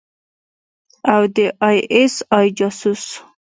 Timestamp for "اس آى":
1.99-2.47